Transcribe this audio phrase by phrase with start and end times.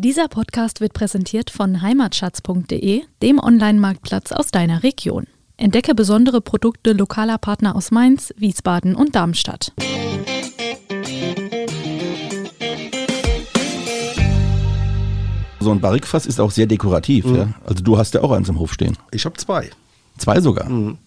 [0.00, 5.26] Dieser Podcast wird präsentiert von heimatschatz.de, dem Online-Marktplatz aus deiner Region.
[5.56, 9.72] Entdecke besondere Produkte lokaler Partner aus Mainz, Wiesbaden und Darmstadt.
[15.58, 17.24] So ein Barrikfass ist auch sehr dekorativ.
[17.24, 17.34] Mhm.
[17.34, 17.48] Ja?
[17.66, 18.96] Also du hast ja auch eins im Hof stehen.
[19.10, 19.68] Ich habe zwei.
[20.16, 20.68] Zwei sogar.
[20.68, 20.98] Mhm.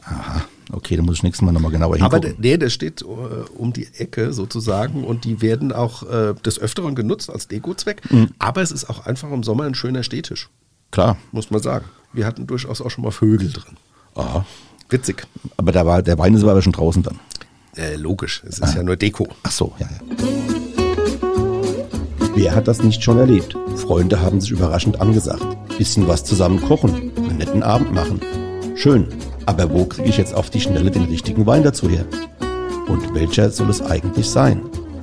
[0.00, 2.42] Aha, okay, dann muss ich nächstes Mal nochmal genauer Aber hingucken.
[2.42, 6.58] der, nee, der steht äh, um die Ecke sozusagen und die werden auch äh, des
[6.58, 8.02] Öfteren genutzt als Dekozweck.
[8.38, 10.48] Aber es ist auch einfach im Sommer ein schöner Stehtisch,
[10.90, 11.16] Klar.
[11.32, 11.84] muss man sagen.
[12.12, 13.76] Wir hatten durchaus auch schon mal Vögel drin.
[14.14, 14.44] Aha.
[14.88, 15.26] Witzig.
[15.56, 17.18] Aber der, war, der Wein ist aber schon draußen dann.
[17.76, 19.28] Äh, logisch, es ist ja nur Deko.
[19.42, 20.26] Ach so, ja, ja.
[22.34, 23.56] Wer hat das nicht schon erlebt?
[23.76, 25.44] Freunde haben sich überraschend angesagt.
[25.76, 28.20] Bisschen was zusammen kochen, einen netten Abend machen.
[28.78, 29.08] Schön,
[29.44, 32.04] aber wo kriege ich jetzt auf die Schnelle den richtigen Wein dazu her?
[32.86, 34.60] Und welcher soll es eigentlich sein?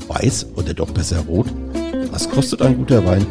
[0.08, 1.48] Weiß oder doch besser rot?
[2.10, 3.28] Was kostet ein guter Wein?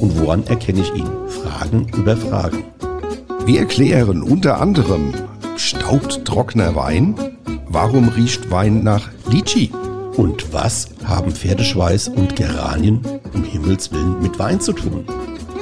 [0.00, 1.08] Und woran erkenne ich ihn?
[1.28, 2.64] Fragen über Fragen.
[3.44, 5.14] Wir erklären unter anderem,
[5.56, 7.14] staubt trockener Wein?
[7.68, 9.70] Warum riecht Wein nach Litschi?
[10.16, 15.04] Und was haben Pferdeschweiß und Geranien um Himmels Willen mit Wein zu tun?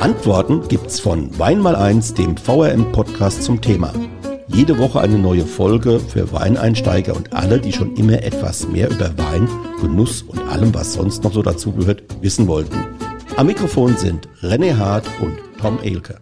[0.00, 3.92] Antworten gibt's von Wein mal eins, dem VRM-Podcast zum Thema.
[4.54, 9.18] Jede Woche eine neue Folge für Weineinsteiger und alle, die schon immer etwas mehr über
[9.18, 9.48] Wein,
[9.80, 12.78] Genuss und allem, was sonst noch so dazugehört, wissen wollten.
[13.36, 16.20] Am Mikrofon sind René Hart und Tom Elke.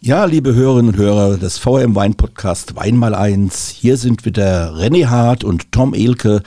[0.00, 3.68] Ja, liebe Hörerinnen und Hörer des VRM Wein Podcast Wein mal eins.
[3.68, 6.42] Hier sind wieder René Hart und Tom Elke.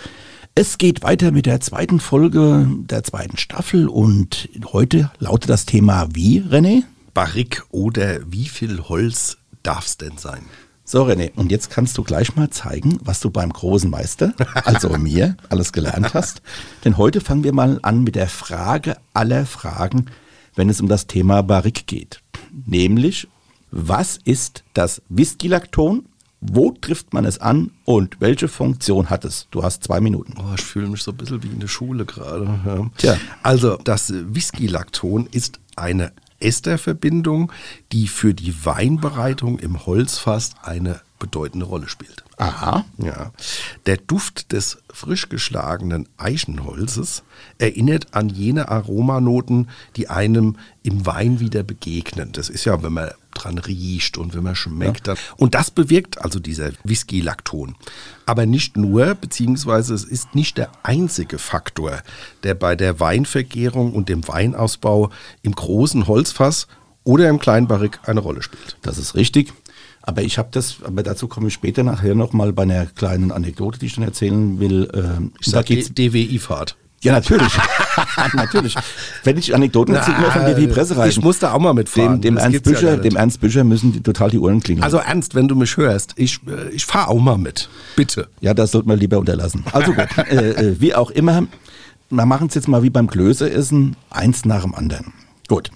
[0.56, 6.10] Es geht weiter mit der zweiten Folge der zweiten Staffel und heute lautet das Thema
[6.12, 6.84] wie, René?
[7.14, 10.44] Barrik oder wie viel Holz darf's denn sein?
[10.88, 14.90] So, René, und jetzt kannst du gleich mal zeigen, was du beim großen Meister, also
[15.00, 16.44] mir, alles gelernt hast.
[16.84, 20.06] Denn heute fangen wir mal an mit der Frage aller Fragen,
[20.54, 22.22] wenn es um das Thema Barrique geht.
[22.68, 23.28] Nämlich,
[23.72, 26.06] was ist das Whisky-Lacton?
[26.40, 29.48] Wo trifft man es an und welche Funktion hat es?
[29.50, 30.36] Du hast zwei Minuten.
[30.38, 32.60] Oh, ich fühle mich so ein bisschen wie in der Schule gerade.
[32.64, 32.92] Ja.
[32.98, 33.18] Tja.
[33.42, 37.52] Also das Whisky-Lacton ist eine Esterverbindung,
[37.92, 42.24] die für die Weinbereitung im Holzfass eine bedeutende Rolle spielt.
[42.38, 42.84] Aha.
[42.98, 43.32] Ja.
[43.86, 47.24] Der Duft des frisch geschlagenen Eichenholzes
[47.58, 52.32] erinnert an jene Aromanoten, die einem im Wein wieder begegnen.
[52.34, 55.08] Das ist ja, wenn man dran riecht und wenn man schmeckt.
[55.08, 57.76] dann- Und das bewirkt also dieser Whisky-Lacton.
[58.26, 62.02] Aber nicht nur, beziehungsweise es ist nicht der einzige Faktor,
[62.44, 65.10] der bei der Weinvergärung und dem Weinausbau
[65.42, 66.68] im großen Holzfass
[67.04, 68.78] oder im Kleinbarrik eine Rolle spielt.
[68.82, 69.54] Das ist richtig.
[70.06, 73.80] Aber ich habe das, aber dazu komme ich später nachher nochmal bei einer kleinen Anekdote,
[73.80, 74.90] die ich dann erzählen will.
[74.94, 76.76] Ähm, Ich da sag geht's DWI-Fahrt.
[77.02, 77.54] Ja, natürlich.
[78.34, 78.76] natürlich.
[79.24, 81.10] Wenn ich Anekdoten erzähle, immer von Na, DW Pressereisen.
[81.20, 82.20] ich muss da auch mal mitfahren.
[82.22, 84.84] Dem, dem, Ernst gibt's ja dem Ernst Büscher müssen die, total die Ohren klingeln.
[84.84, 87.70] Also Ernst, wenn du mich hörst, ich, äh, ich fahre auch mal mit.
[87.96, 88.28] Bitte.
[88.42, 89.64] ja, das sollte man lieber unterlassen.
[89.72, 91.46] Also gut, äh, äh, wie auch immer,
[92.10, 95.14] wir machen es jetzt mal wie beim Klößeessen, eins nach dem anderen.
[95.48, 95.70] Gut.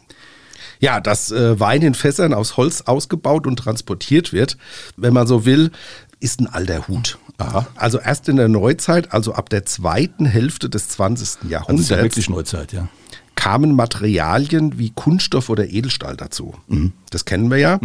[0.79, 4.57] Ja, dass äh, Wein in Fässern aus Holz ausgebaut und transportiert wird,
[4.95, 5.71] wenn man so will,
[6.19, 7.17] ist ein alter Hut.
[7.37, 7.67] Aha.
[7.75, 11.19] Also erst in der Neuzeit, also ab der zweiten Hälfte des 20.
[11.19, 12.89] Das ist ja Jahrhunderts, wirklich Neuzeit, ja.
[13.35, 16.55] kamen Materialien wie Kunststoff oder Edelstahl dazu.
[16.67, 16.91] Mhm.
[17.09, 17.79] Das kennen wir ja.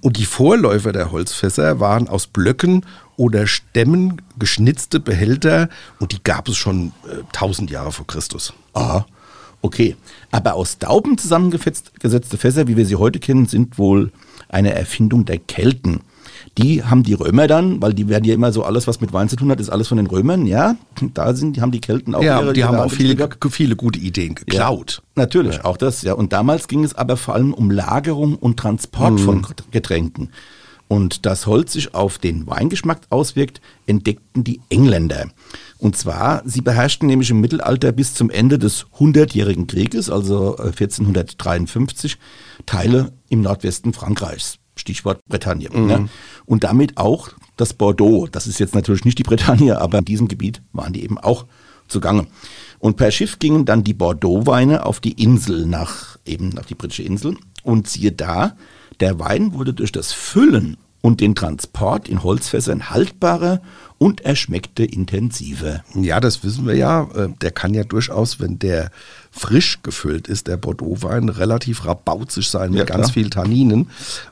[0.00, 5.68] Und die Vorläufer der Holzfässer waren aus Blöcken oder Stämmen geschnitzte Behälter
[5.98, 8.54] und die gab es schon äh, 1000 Jahre vor Christus.
[8.72, 9.06] Aha.
[9.62, 9.96] Okay.
[10.30, 14.10] Aber aus Dauben zusammengesetzte Fässer, wie wir sie heute kennen, sind wohl
[14.48, 16.00] eine Erfindung der Kelten.
[16.58, 19.28] Die haben die Römer dann, weil die werden ja immer so alles, was mit Wein
[19.28, 20.76] zu tun hat, ist alles von den Römern, ja.
[21.14, 23.98] Da sind, die haben die Kelten auch ja, ihre- die haben auch viele, viele gute
[24.00, 25.02] Ideen geklaut.
[25.04, 26.14] Ja, natürlich, auch das, ja.
[26.14, 29.18] Und damals ging es aber vor allem um Lagerung und Transport Mhm.
[29.18, 30.30] von Getränken.
[30.90, 35.30] Und dass Holz sich auf den Weingeschmack auswirkt, entdeckten die Engländer.
[35.78, 40.72] Und zwar, sie beherrschten nämlich im Mittelalter bis zum Ende des Hundertjährigen Krieges, also äh,
[40.72, 42.18] 1453,
[42.66, 44.58] Teile im Nordwesten Frankreichs.
[44.74, 45.68] Stichwort Bretagne.
[45.70, 46.08] Ne?
[46.44, 48.26] Und damit auch das Bordeaux.
[48.26, 51.46] Das ist jetzt natürlich nicht die Bretagne, aber in diesem Gebiet waren die eben auch
[51.86, 52.26] zugange.
[52.80, 57.04] Und per Schiff gingen dann die Bordeaux-Weine auf die Insel, nach eben auf die britische
[57.04, 57.36] Insel.
[57.62, 58.56] Und siehe da,
[59.00, 63.60] der Wein wurde durch das Füllen und den Transport in Holzfässern haltbarer
[63.98, 65.82] und er schmeckte intensiver.
[65.94, 67.08] Ja, das wissen wir ja.
[67.14, 68.90] Äh, Der kann ja durchaus, wenn der
[69.32, 73.88] frisch gefüllt ist, der Bordeaux-Wein, relativ rabauzig sein mit Ja, ganz viel Tanninen.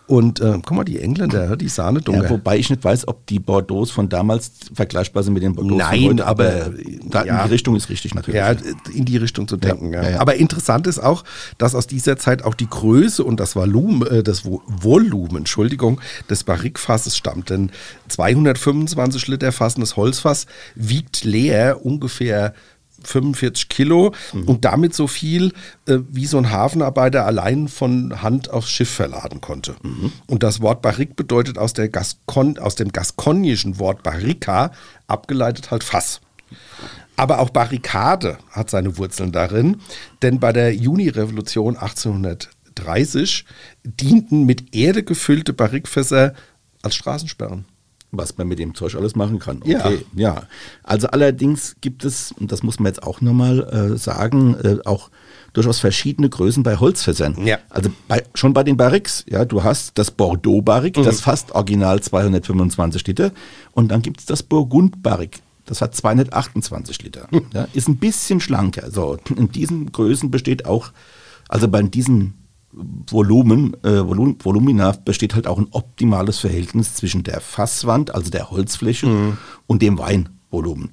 [0.08, 3.38] Und äh, guck mal, die Engländer, die Sahne Ja, wobei ich nicht weiß, ob die
[3.38, 6.26] Bordeaux von damals vergleichbar sind mit den Bordeaux Nein, von heute.
[6.26, 6.70] aber,
[7.08, 7.38] da, ja.
[7.42, 8.38] in die Richtung ist richtig natürlich.
[8.38, 8.54] Ja,
[8.92, 9.94] in die Richtung zu denken.
[9.94, 11.22] Aber interessant ist auch,
[11.58, 16.00] dass aus dieser Zeit auch die Größe und das Volumen, äh, das Vo- Volumen, Entschuldigung,
[16.28, 17.50] des Barrikfasses stammt.
[17.50, 17.70] Denn
[18.08, 22.52] 225 Liter fassendes Holzfass wiegt leer ungefähr
[23.04, 24.12] 45 Kilo
[24.46, 25.52] und damit so viel,
[25.86, 29.76] äh, wie so ein Hafenarbeiter allein von Hand aufs Schiff verladen konnte.
[30.26, 34.72] Und das Wort Barrik bedeutet aus, der Gascon aus dem gaskonischen Wort Barrica
[35.06, 36.20] abgeleitet halt Fass.
[37.16, 39.80] Aber auch Barrikade hat seine Wurzeln darin,
[40.22, 43.44] denn bei der Juni-Revolution 1830
[43.82, 46.34] dienten mit Erde gefüllte Barrikfässer
[46.82, 47.64] als Straßensperren.
[48.10, 49.60] Was man mit dem Zeug alles machen kann.
[49.64, 49.84] Ja.
[49.84, 50.44] Okay, ja.
[50.82, 55.10] Also allerdings gibt es, und das muss man jetzt auch nochmal äh, sagen, äh, auch
[55.52, 57.44] durchaus verschiedene Größen bei Holzfässern.
[57.44, 57.58] Ja.
[57.68, 62.00] Also bei, schon bei den Barriques, ja, du hast das Bordeaux Barrique, das fast original
[62.00, 63.32] 225 Liter,
[63.72, 65.40] und dann gibt es das Burgund Barrique.
[65.66, 67.28] Das hat 228 Liter.
[67.52, 68.90] Ja, ist ein bisschen schlanker.
[68.90, 70.92] So, in diesen Größen besteht auch,
[71.48, 72.37] also bei diesen
[72.72, 78.50] Volumen, äh, Volum, Volumina besteht halt auch ein optimales Verhältnis zwischen der Fasswand, also der
[78.50, 79.36] Holzfläche,
[79.66, 80.90] und dem Weinvolumen.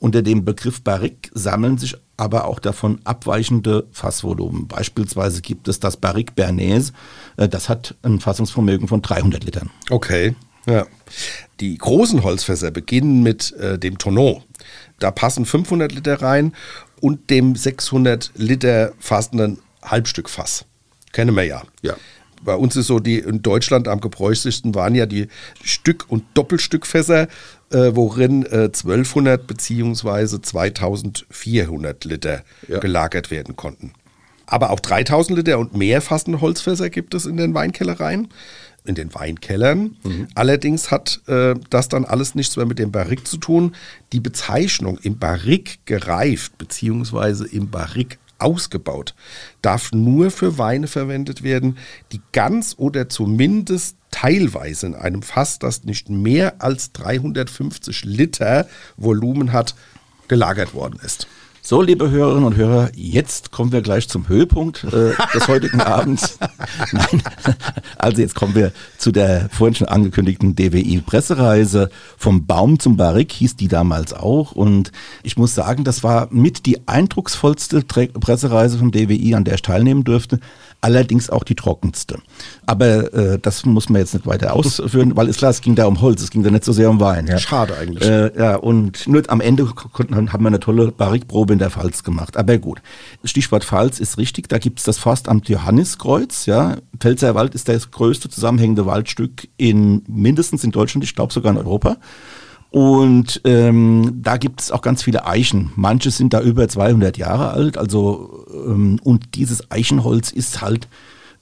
[0.00, 4.68] Unter dem Begriff Barrique sammeln sich aber auch davon abweichende Fassvolumen.
[4.68, 6.92] Beispielsweise gibt es das Barrique Bernays,
[7.36, 9.70] äh, das hat ein Fassungsvermögen von 300 Litern.
[9.90, 10.34] Okay.
[10.66, 10.86] Ja.
[11.60, 14.42] Die großen Holzfässer beginnen mit äh, dem Tonneau.
[14.98, 16.52] Da passen 500 Liter rein
[17.00, 20.66] und dem 600 Liter fassenden Halbstückfass.
[21.12, 21.62] Kennen wir ja.
[21.82, 21.96] Ja.
[22.44, 25.26] Bei uns ist so, die in Deutschland am gebräuchlichsten waren ja die
[25.64, 27.22] Stück- und Doppelstückfässer,
[27.70, 32.78] äh, worin äh, 1200 beziehungsweise 2400 Liter Ja.
[32.78, 33.92] gelagert werden konnten.
[34.46, 38.28] Aber auch 3000 Liter und mehr fassende Holzfässer gibt es in den Weinkellereien,
[38.86, 39.96] in den Weinkellern.
[40.34, 43.74] Allerdings hat äh, das dann alles nichts mehr mit dem Barrique zu tun.
[44.12, 49.14] Die Bezeichnung im Barrique gereift beziehungsweise im Barrique ausgebaut
[49.62, 51.78] darf nur für Weine verwendet werden,
[52.12, 59.52] die ganz oder zumindest teilweise in einem Fass, das nicht mehr als 350 Liter Volumen
[59.52, 59.74] hat,
[60.28, 61.26] gelagert worden ist.
[61.60, 66.38] So, liebe Hörerinnen und Hörer, jetzt kommen wir gleich zum Höhepunkt äh, des heutigen Abends.
[66.92, 67.22] Nein,
[67.98, 71.90] also jetzt kommen wir zu der vorhin schon angekündigten DWI-Pressereise.
[72.16, 74.52] Vom Baum zum Barrique hieß die damals auch.
[74.52, 79.62] Und ich muss sagen, das war mit die eindrucksvollste Pressereise vom DWI, an der ich
[79.62, 80.40] teilnehmen durfte.
[80.80, 82.20] Allerdings auch die trockenste.
[82.64, 85.86] Aber äh, das muss man jetzt nicht weiter ausführen, weil ist klar, es ging da
[85.86, 87.26] um Holz, es ging da nicht so sehr um Wein.
[87.26, 87.38] Ja.
[87.38, 88.08] Schade eigentlich.
[88.08, 92.04] Äh, ja, und nur am Ende konnten, haben wir eine tolle Barrikprobe in der Pfalz
[92.04, 92.36] gemacht.
[92.36, 92.80] Aber gut,
[93.24, 96.46] Stichwort Pfalz ist richtig, da gibt es das Forstamt Johanniskreuz.
[96.46, 96.76] Ja.
[97.00, 101.96] Pfälzerwald ist das größte zusammenhängende Waldstück in mindestens in Deutschland, ich glaube sogar in Europa.
[102.70, 105.72] Und ähm, da gibt es auch ganz viele Eichen.
[105.74, 107.78] Manche sind da über 200 Jahre alt.
[107.78, 110.88] Also ähm, und dieses Eichenholz ist halt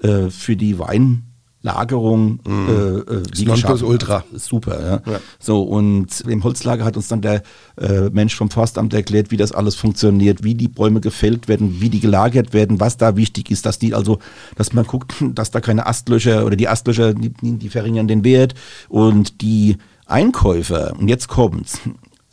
[0.03, 3.87] äh, für die Weinlagerung äh, äh, wie geschaffen.
[3.87, 4.25] Ultra.
[4.35, 5.21] Super, ja.
[5.41, 7.43] So, und im Holzlager hat uns dann der
[7.77, 11.91] äh, Mensch vom Forstamt erklärt, wie das alles funktioniert, wie die Bäume gefällt werden, wie
[11.91, 14.21] die gelagert werden, was da wichtig ist, dass die also,
[14.55, 18.55] dass man guckt, dass da keine Astlöcher oder die Astlöcher, die, die verringern den Wert
[18.89, 19.77] und die
[20.07, 21.81] Einkäufer, und jetzt kommt's,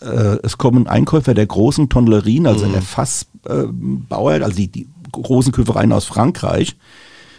[0.01, 5.91] äh, es kommen Einkäufer der großen Tonnerien, also der Fassbauer, also die, die großen Küfereien
[5.91, 6.75] aus Frankreich,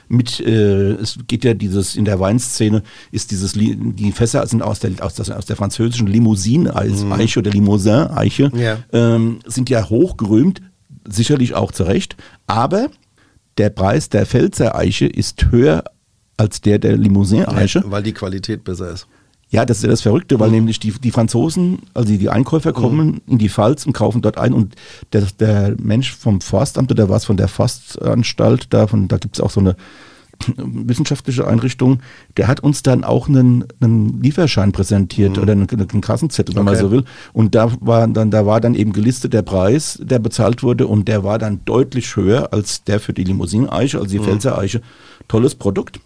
[0.09, 4.79] mit, äh, es geht ja dieses, in der Weinszene ist dieses, die Fässer sind aus
[4.81, 8.79] der, aus, das, aus der französischen Limousine-Eiche oder Limousin-Eiche, Ja.
[8.93, 10.61] ähm, sind ja hochgerühmt,
[11.09, 12.89] sicherlich auch zu Recht, aber
[13.57, 15.85] der Preis der Pfälzer Eiche ist höher
[16.37, 17.83] als der der Limousin-Eiche.
[17.87, 19.07] weil die Qualität besser ist.
[19.55, 22.73] Ja, das ist ja das Verrückte, weil nämlich die, die Franzosen, also die, die Einkäufer
[22.73, 24.75] kommen in die Pfalz und kaufen dort ein und
[25.13, 29.41] der, der Mensch vom Forstamt oder was von der Forstanstalt, da, von, da gibt es
[29.41, 29.77] auch so eine
[30.57, 32.01] wissenschaftliche Einrichtung,
[32.37, 36.75] der hat uns dann auch einen, einen Lieferschein präsentiert oder einen, einen Kassenzettel, wenn man
[36.75, 36.83] Okay.
[36.83, 37.05] so will.
[37.33, 41.07] Und da war dann, da war dann eben gelistet der Preis, der bezahlt wurde und
[41.07, 44.81] der war dann deutlich höher als der für die Limousineiche, also die Pfälzer Eiche.
[45.29, 46.01] Tolles Produkt.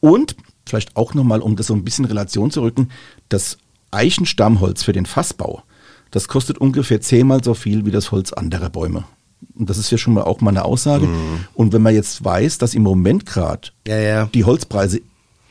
[0.00, 0.36] Und
[0.70, 2.88] vielleicht auch nochmal, um das so ein bisschen in Relation zu rücken,
[3.28, 3.58] das
[3.90, 5.62] Eichenstammholz für den Fassbau,
[6.10, 9.04] das kostet ungefähr zehnmal so viel wie das Holz anderer Bäume.
[9.54, 11.08] Und das ist ja schon mal auch mal eine Aussage.
[11.54, 14.26] Und wenn man jetzt weiß, dass im Moment gerade Ja, ja.
[14.34, 15.00] die Holzpreise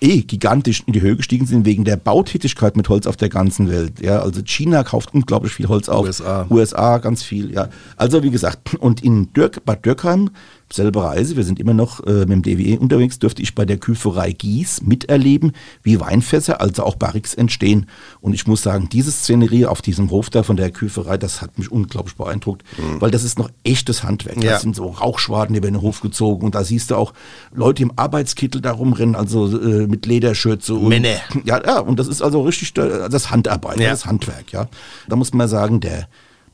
[0.02, 3.70] eh gigantisch in die Höhe gestiegen sind wegen der Bautätigkeit mit Holz auf der ganzen
[3.70, 4.00] Welt.
[4.02, 6.06] Ja, also China kauft unglaublich viel Holz auf.
[6.06, 6.48] USA.
[6.50, 7.70] USA ganz viel, ja.
[7.98, 10.30] Also wie gesagt, und in Dürk, Bad Dürkheim
[10.72, 13.78] selbe Reise, wir sind immer noch äh, mit dem DWE unterwegs, dürfte ich bei der
[13.78, 17.88] Küferei Gies miterleben, wie Weinfässer, also auch Barriques entstehen.
[18.22, 21.58] Und ich muss sagen, diese Szenerie auf diesem Hof da von der Küferei, das hat
[21.58, 23.02] mich unglaublich beeindruckt, mhm.
[23.02, 24.44] weil das ist noch echtes Handwerk.
[24.44, 24.52] Ja.
[24.52, 27.14] Das sind so Rauchschwaden über den Hof gezogen und da siehst du auch
[27.54, 30.76] Leute im Arbeitskittel da rumrennen, also äh, mit Lederschürze.
[30.76, 31.18] Und, Männer.
[31.46, 33.90] Ja, ja, und das ist also richtig das Handarbeit, ja.
[33.90, 34.68] das Handwerk, ja.
[35.08, 36.08] Da muss man sagen, der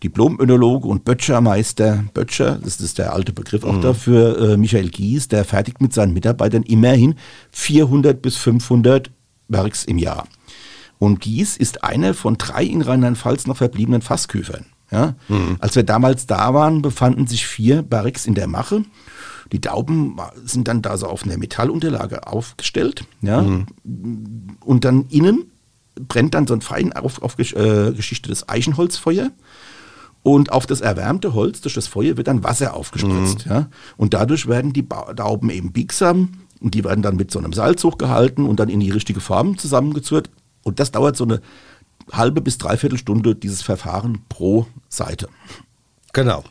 [0.05, 3.81] Diplom-Önologe und Böttchermeister, Böttcher, das ist der alte Begriff auch mhm.
[3.81, 7.15] dafür, äh, Michael Gies, der fertigt mit seinen Mitarbeitern immerhin
[7.51, 9.09] 400 bis 500
[9.47, 10.27] Werks im Jahr.
[11.00, 14.67] Und Gies ist einer von drei in Rheinland-Pfalz noch verbliebenen Fassküfern.
[14.91, 15.15] Ja?
[15.27, 15.57] Mhm.
[15.59, 18.85] Als wir damals da waren, befanden sich vier Barricks in der Mache.
[19.51, 23.05] Die Dauben sind dann da so auf einer Metallunterlage aufgestellt.
[23.21, 23.41] Ja?
[23.41, 23.65] Mhm.
[24.63, 25.45] Und dann innen
[25.95, 29.31] brennt dann so ein fein auf, aufgeschichtetes äh, Eichenholzfeuer.
[30.25, 33.46] Und auf das erwärmte Holz durch das Feuer wird dann Wasser aufgespritzt.
[33.46, 33.51] Mhm.
[33.51, 33.67] Ja?
[33.96, 34.84] Und dadurch werden die
[35.15, 36.29] Dauben eben biegsam
[36.60, 39.60] und die werden dann mit so einem Salz hochgehalten und dann in die richtige Form
[39.60, 40.32] zusammengezurrt.
[40.63, 41.41] Und das dauert so eine
[42.12, 45.27] halbe bis dreiviertel Stunde, dieses Verfahren pro Seite.
[46.12, 46.44] Genau.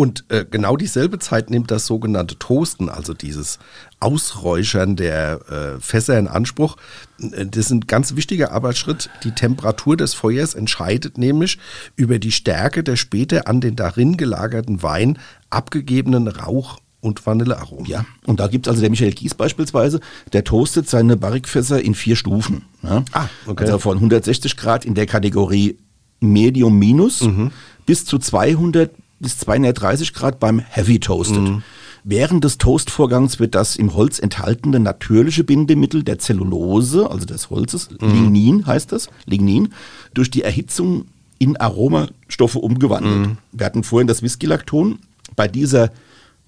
[0.00, 3.58] Und äh, genau dieselbe Zeit nimmt das sogenannte Toasten, also dieses
[4.00, 6.78] Ausräuchern der äh, Fässer in Anspruch.
[7.20, 9.10] Äh, das ist ein ganz wichtiger Arbeitsschritt.
[9.24, 11.58] Die Temperatur des Feuers entscheidet nämlich
[11.96, 15.18] über die Stärke der später an den darin gelagerten Wein
[15.50, 17.84] abgegebenen Rauch und Vanillearomen.
[17.84, 20.00] Ja, und da gibt es also der Michael Gies beispielsweise,
[20.32, 22.62] der toastet seine Barrikfässer in vier Stufen.
[22.82, 23.04] Ja?
[23.12, 23.64] Ah, okay.
[23.64, 25.76] Also von 160 Grad in der Kategorie
[26.20, 27.50] Medium Minus mhm.
[27.84, 28.90] bis zu 200
[29.20, 31.42] bis 230 Grad beim Heavy Toasted.
[31.42, 31.62] Mhm.
[32.02, 37.90] Während des Toastvorgangs wird das im Holz enthaltene natürliche Bindemittel der Zellulose, also des Holzes,
[38.00, 38.08] mhm.
[38.08, 39.74] Lignin heißt das, Lignin,
[40.14, 41.04] durch die Erhitzung
[41.38, 43.28] in Aromastoffe umgewandelt.
[43.28, 43.38] Mhm.
[43.52, 44.98] Wir hatten vorhin das Whiskylacton.
[45.36, 45.90] Bei dieser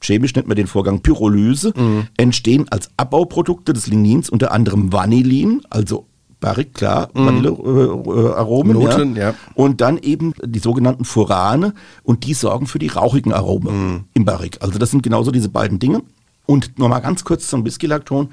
[0.00, 2.09] chemisch nennt man den Vorgang Pyrolyse, mhm.
[2.17, 6.07] entstehen als Abbauprodukte des Lignins unter anderem Vanillin, also
[6.42, 7.26] Barrique, klar, mm.
[7.26, 8.76] Vanillearomen.
[8.76, 9.30] Äh, Noten, ja.
[9.30, 9.34] ja.
[9.54, 11.72] Und dann eben die sogenannten Furane
[12.02, 14.04] und die sorgen für die rauchigen Aromen mm.
[14.12, 14.61] im Barrique.
[14.61, 16.02] Also das sind genauso diese beiden Dinge.
[16.44, 18.28] Und nochmal ganz kurz zum Whisky-Lakton.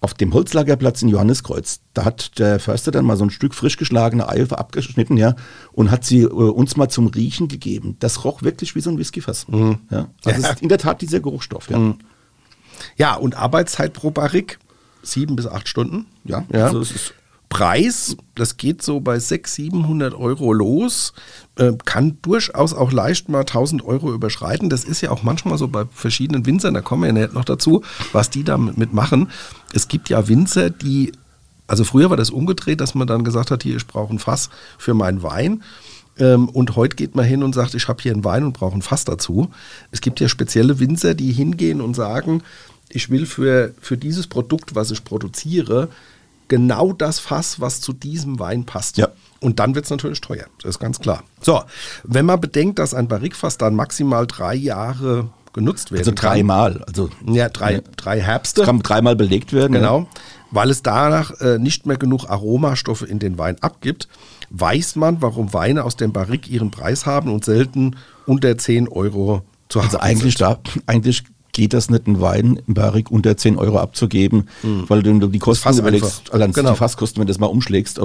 [0.00, 3.78] Auf dem Holzlagerplatz in Johanniskreuz, da hat der Förster dann mal so ein Stück frisch
[3.78, 5.34] geschlagene Eife abgeschnitten, ja,
[5.72, 7.96] und hat sie äh, uns mal zum Riechen gegeben.
[8.00, 9.48] Das roch wirklich wie so ein Whiskyfass.
[9.48, 9.72] Mm.
[9.90, 10.08] Ja.
[10.26, 10.48] Also ja.
[10.52, 11.70] ist in der Tat dieser Geruchsstoff.
[11.70, 11.98] Ja, mm.
[12.96, 14.58] ja und Arbeitszeit pro Barrique?
[15.02, 16.06] Sieben bis acht Stunden.
[16.24, 16.66] Ja, ja.
[16.66, 17.14] Also es ist
[17.54, 21.12] Preis, das geht so bei 600, 700 Euro los,
[21.54, 24.70] äh, kann durchaus auch leicht mal 1000 Euro überschreiten.
[24.70, 27.84] Das ist ja auch manchmal so bei verschiedenen Winzern, da kommen wir ja noch dazu,
[28.10, 29.30] was die damit machen.
[29.72, 31.12] Es gibt ja Winzer, die,
[31.68, 34.50] also früher war das umgedreht, dass man dann gesagt hat, hier, ich brauche ein Fass
[34.76, 35.62] für meinen Wein.
[36.18, 38.74] Ähm, und heute geht man hin und sagt, ich habe hier einen Wein und brauche
[38.74, 39.48] ein Fass dazu.
[39.92, 42.42] Es gibt ja spezielle Winzer, die hingehen und sagen,
[42.88, 45.88] ich will für, für dieses Produkt, was ich produziere,
[46.48, 48.96] genau das Fass, was zu diesem Wein passt.
[48.96, 49.08] Ja.
[49.40, 51.24] Und dann wird es natürlich teuer, das ist ganz klar.
[51.40, 51.62] So,
[52.02, 57.10] wenn man bedenkt, dass ein Barrikfass dann maximal drei Jahre genutzt werden also dreimal, also
[57.26, 58.62] ja, drei, drei Herbste.
[58.62, 59.72] Es kann dreimal belegt werden.
[59.72, 60.06] Genau, ja.
[60.50, 64.08] weil es danach äh, nicht mehr genug Aromastoffe in den Wein abgibt,
[64.50, 67.96] weiß man, warum Weine aus dem Barrik ihren Preis haben und selten
[68.26, 70.02] unter 10 Euro zu also haben.
[70.02, 71.24] Also eigentlich, da, eigentlich
[71.54, 74.84] geht das nicht, einen Wein im Barrik unter 10 Euro abzugeben, mhm.
[74.88, 76.72] weil du die Kosten Fass überlegst, allein genau.
[76.72, 77.98] die Fasskosten, wenn du das mal umschlägst,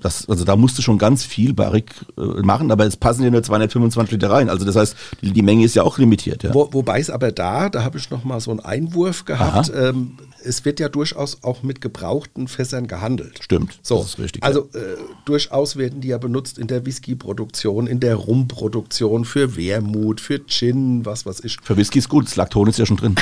[0.00, 3.30] das, also da musst du schon ganz viel Barrik äh, machen, aber es passen ja
[3.30, 6.44] nur 225 Liter rein, also das heißt, die, die Menge ist ja auch limitiert.
[6.44, 6.54] Ja.
[6.54, 10.12] Wo, wobei es aber da, da habe ich noch mal so einen Einwurf gehabt, ähm,
[10.44, 13.38] es wird ja durchaus auch mit gebrauchten Fässern gehandelt.
[13.42, 13.78] Stimmt.
[13.82, 14.42] So, das ist richtig.
[14.42, 20.20] Also äh, durchaus werden die ja benutzt in der Whisky-Produktion, in der Rum-Produktion, für Wermut,
[20.20, 21.58] für Gin, was weiß ich.
[21.62, 23.14] Für Whisky ist gut, das Lakton ist ja schon drin.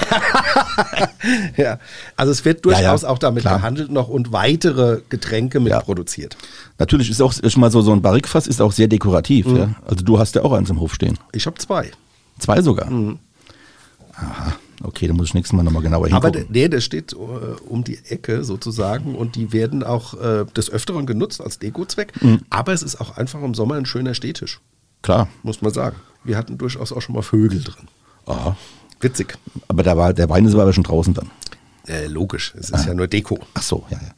[1.57, 1.79] ja,
[2.17, 3.57] also es wird durchaus ja, ja, auch damit klar.
[3.59, 5.81] gehandelt noch und weitere Getränke mit ja.
[5.81, 6.37] produziert.
[6.79, 9.47] Natürlich ist auch schon mal so, so ein Barrikfass ist auch sehr dekorativ.
[9.47, 9.57] Mhm.
[9.57, 9.75] Ja?
[9.87, 11.19] Also du hast ja auch eins im Hof stehen.
[11.33, 11.91] Ich habe zwei.
[12.39, 12.91] Zwei sogar?
[12.91, 13.19] Mhm.
[14.15, 14.50] Aha.
[15.01, 16.43] Okay, dann muss ich nächstes Mal nochmal genauer hingucken.
[16.43, 20.69] Aber nee, der steht uh, um die Ecke sozusagen und die werden auch uh, des
[20.69, 22.13] Öfteren genutzt als Dekozweck.
[22.23, 22.43] Mhm.
[22.51, 24.61] Aber es ist auch einfach im Sommer ein schöner Städtisch.
[25.01, 25.29] Klar.
[25.43, 25.97] Muss man sagen.
[26.23, 27.89] Wir hatten durchaus auch schon mal Vögel drin.
[28.27, 28.59] Aha.
[29.01, 29.39] Witzig.
[29.69, 31.31] Aber da war, der Wein ist aber schon draußen dann.
[31.87, 32.89] Äh, logisch, es ist ah.
[32.89, 33.39] ja nur Deko.
[33.55, 34.13] Ach so, ja, ja.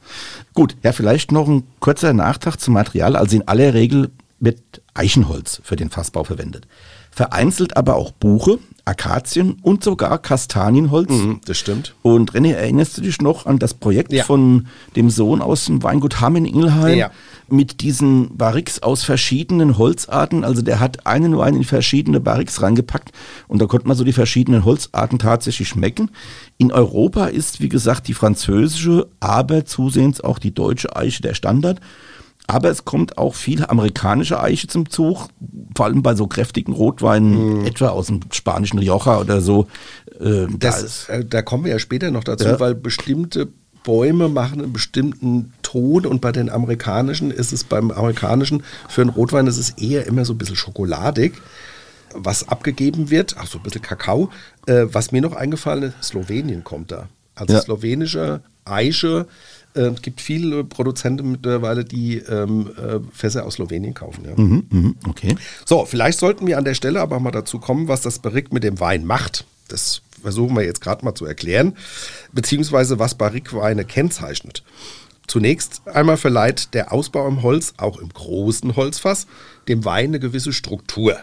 [0.52, 3.14] Gut, ja, vielleicht noch ein kurzer Nachtrag zum Material.
[3.14, 4.10] Also in aller Regel
[4.40, 4.58] wird
[4.94, 6.66] Eichenholz für den Fassbau verwendet.
[7.12, 11.10] Vereinzelt aber auch Buche, Akazien und sogar Kastanienholz.
[11.10, 11.94] Mhm, das stimmt.
[12.02, 14.24] Und René, erinnerst du dich noch an das Projekt Ja.
[14.24, 14.66] von
[14.96, 16.98] dem Sohn aus dem Weingut Hamm in Ingelheim?
[16.98, 17.10] Ja.
[17.48, 20.42] Mit diesen Barriques aus verschiedenen Holzarten.
[20.42, 23.12] Also der hat einen Wein in verschiedene Barriques reingepackt
[23.46, 26.10] und da konnte man so die verschiedenen Holzarten tatsächlich schmecken.
[26.56, 31.78] In Europa ist, wie gesagt, die französische, aber zusehends auch die deutsche Eiche der Standard.
[32.52, 35.28] Aber es kommt auch viel amerikanische Eiche zum Zug,
[35.76, 39.66] vor allem bei so kräftigen Rotweinen, etwa aus dem spanischen Rioja oder so.
[40.20, 42.60] Äh, da ist- Das, äh, da kommen wir ja später noch dazu, Ja.
[42.60, 43.48] weil bestimmte
[43.84, 49.10] Bäume machen einen bestimmten Ton und bei den amerikanischen ist es beim amerikanischen für einen
[49.10, 51.32] Rotwein ist es eher immer so ein bisschen schokoladig,
[52.14, 54.30] was abgegeben wird, ach so ein bisschen Kakao.
[54.66, 57.08] Äh, was mir noch eingefallen ist, Slowenien kommt da.
[57.34, 57.60] Also Ja.
[57.62, 59.26] slowenische Eiche.
[59.74, 64.24] Äh, Es gibt viele Produzenten mittlerweile, die ähm, äh, Fässer aus Slowenien kaufen.
[64.24, 64.32] Ja.
[64.36, 65.36] Mhm, mhm, okay.
[65.64, 68.64] So, vielleicht sollten wir an der Stelle aber mal dazu kommen, was das Barrique mit
[68.64, 69.44] dem Wein macht.
[69.68, 71.76] Das versuchen wir jetzt gerade mal zu erklären,
[72.32, 74.62] beziehungsweise was Barrique-Weine kennzeichnet.
[75.26, 79.26] Zunächst einmal verleiht der Ausbau im Holz, auch im großen Holzfass,
[79.68, 81.16] dem Wein eine gewisse Struktur.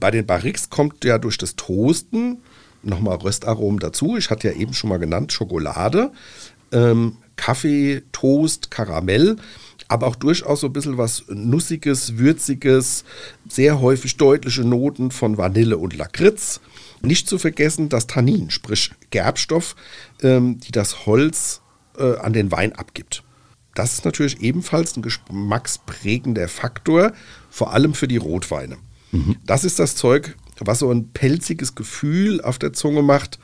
[0.00, 2.38] Bei den Barriques kommt ja durch das Toasten
[2.82, 4.16] nochmal Röstaromen dazu.
[4.16, 6.12] Ich hatte ja eben schon mal genannt Schokolade,
[6.72, 9.36] ähm, Kaffee, Toast, Karamell,
[9.88, 13.04] aber auch durchaus so ein bisschen was Nussiges, Würziges,
[13.48, 16.60] sehr häufig deutliche Noten von Vanille und Lakritz.
[17.02, 19.76] Nicht zu vergessen das Tannin, sprich Gerbstoff,
[20.22, 21.60] ähm, die das Holz
[21.98, 23.22] äh, an den Wein abgibt.
[23.74, 27.12] Das ist natürlich ebenfalls ein geschmacksprägender Faktor,
[27.50, 28.76] vor allem für die Rotweine.
[29.44, 33.38] Das ist das Zeug, was so ein pelziges Gefühl auf der Zunge macht.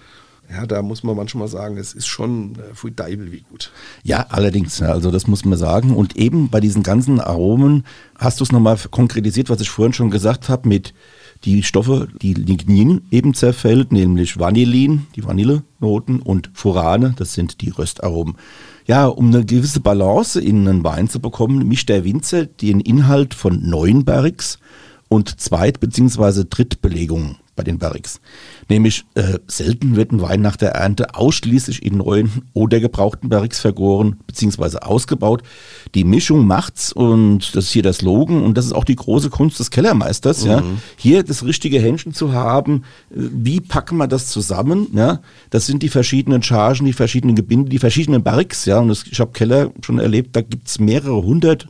[0.50, 3.70] Ja, da muss man manchmal sagen, es ist schon äh, pfui Deibel wie gut.
[4.02, 5.94] Ja, allerdings, also das muss man sagen.
[5.94, 7.84] Und eben bei diesen ganzen Aromen
[8.16, 10.94] hast du es nochmal konkretisiert, was ich vorhin schon gesagt habe, mit
[11.44, 17.70] die Stoffe, die Lignin eben zerfällt, nämlich Vanillin, die Vanillenoten und Furane, das sind die
[17.70, 18.36] Röstaromen.
[18.86, 23.34] Ja, um eine gewisse Balance in einen Wein zu bekommen, mischt der Winzer den Inhalt
[23.34, 24.58] von neuen Barriques
[25.08, 26.44] und Zweit- bzw.
[26.48, 28.20] Drittbelegungen bei den Barriques.
[28.68, 33.60] Nämlich äh, selten wird ein Wein nach der Ernte ausschließlich in neuen oder gebrauchten Barriques
[33.60, 34.78] vergoren bzw.
[34.78, 35.42] ausgebaut.
[35.94, 39.30] Die Mischung macht's und das ist hier das Logen und das ist auch die große
[39.30, 40.62] Kunst des Kellermeisters, ja,
[40.96, 42.82] hier das richtige Händchen zu haben.
[43.10, 44.88] Äh, Wie packen wir das zusammen?
[44.92, 45.20] Ja,
[45.50, 48.78] das sind die verschiedenen Chargen, die verschiedenen Gebinde, die verschiedenen Barriques, ja.
[48.80, 51.66] Und das, ich habe Keller schon erlebt, da gibt's mehrere hundert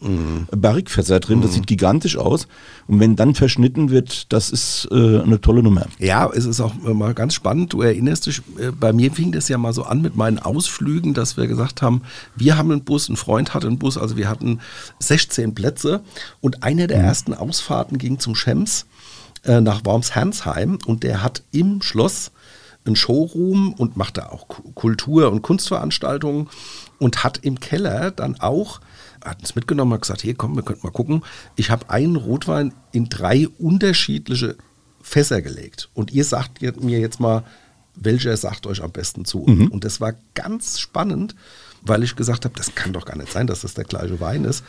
[0.50, 1.42] Barrique-Fässer drin.
[1.42, 2.48] Das sieht gigantisch aus.
[2.87, 5.87] Und wenn dann verschnitten wird, das ist äh, eine tolle Nummer.
[5.98, 7.72] Ja, es ist auch mal ganz spannend.
[7.72, 11.14] Du erinnerst dich, äh, bei mir fing das ja mal so an mit meinen Ausflügen,
[11.14, 12.03] dass wir gesagt haben,
[12.37, 14.61] wir haben einen Bus, ein Freund hatte einen Bus, also wir hatten
[15.01, 16.03] 16 Plätze
[16.40, 18.87] und eine der ersten Ausfahrten ging zum Schems
[19.44, 22.31] äh, nach Wormshernsheim und der hat im Schloss
[22.85, 26.48] einen Showroom und macht da auch Ku- Kultur- und Kunstveranstaltungen
[26.98, 28.81] und hat im Keller dann auch,
[29.22, 31.22] hat uns mitgenommen, hat gesagt, hier komm, wir könnten mal gucken.
[31.57, 34.57] Ich habe einen Rotwein in drei unterschiedliche
[35.08, 35.88] Fässer gelegt.
[35.94, 37.44] Und ihr sagt mir jetzt mal,
[37.94, 39.40] welcher sagt euch am besten zu.
[39.42, 41.34] Und das war ganz spannend,
[41.82, 44.44] weil ich gesagt habe, das kann doch gar nicht sein, dass das der gleiche Wein
[44.44, 44.64] ist.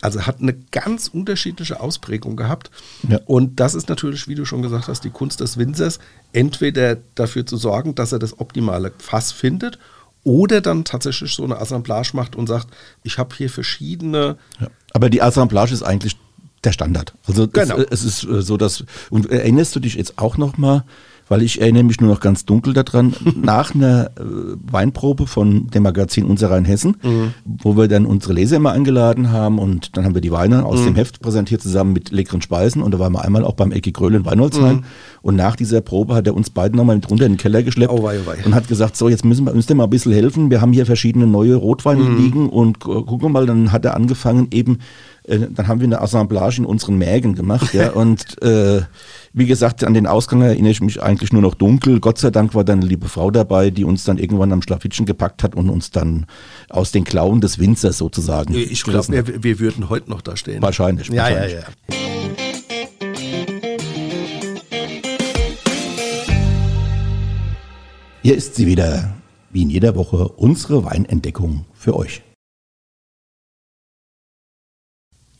[0.00, 2.70] Also hat eine ganz unterschiedliche Ausprägung gehabt.
[3.08, 3.20] Ja.
[3.26, 5.98] Und das ist natürlich, wie du schon gesagt hast, die Kunst des Winzers,
[6.32, 9.78] entweder dafür zu sorgen, dass er das optimale Fass findet
[10.24, 12.68] oder dann tatsächlich so eine Assemblage macht und sagt,
[13.02, 14.68] ich habe hier verschiedene Ja.
[14.92, 16.16] Aber die Assemblage ist eigentlich
[16.64, 17.14] der Standard.
[17.26, 17.76] Also Genau.
[17.78, 20.84] es, es ist äh, so, dass und erinnerst du dich jetzt auch noch mal,
[21.26, 24.22] weil ich erinnere mich nur noch ganz dunkel daran, nach einer äh,
[24.70, 26.96] Weinprobe von dem Magazin Unser Rheinhessen,
[27.46, 30.84] wo wir dann unsere Leser immer eingeladen haben und dann haben wir die Weine aus
[30.84, 33.92] dem Heft präsentiert zusammen mit leckeren Speisen und da waren wir einmal auch beim Ecki
[33.92, 34.84] Gröhl in Weinholzheim
[35.22, 37.90] und nach dieser Probe hat er uns beiden nochmal mit runter in den Keller geschleppt
[37.92, 38.44] Oh wei, oh wei.
[38.44, 40.74] und hat gesagt, so jetzt müssen wir uns denn mal ein bisschen helfen, wir haben
[40.74, 44.78] hier verschiedene neue Rotweine liegen und äh, gucken mal, dann hat er angefangen eben äh,
[45.26, 47.90] dann haben wir eine Assemblage in unseren Mägen gemacht, ja.
[47.94, 48.82] Und äh,
[49.32, 51.98] wie gesagt, an den Ausgang erinnere ich mich eigentlich nur noch dunkel.
[52.00, 55.06] Gott sei Dank war dann eine liebe Frau dabei, die uns dann irgendwann am Schlafittchen
[55.06, 56.26] gepackt hat und uns dann
[56.68, 58.54] aus den Klauen des Winzers sozusagen.
[58.54, 60.62] Ich glaube, wir, wir würden heute noch da stehen.
[60.62, 61.54] Wahrscheinlich, Ja, ja, wahrscheinlich.
[61.54, 61.64] ja.
[68.22, 69.14] Hier ist sie wieder,
[69.50, 72.22] wie in jeder Woche, unsere Weinentdeckung für euch.